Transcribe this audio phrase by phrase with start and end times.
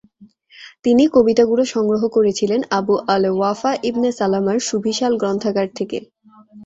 [0.83, 5.97] তিনি কবিতাগুলো সংগ্রহ করেছিলেন আবু আল-ওয়াফা ইবনে সালামার সুবিশাল গ্রন্থাগার থেকে।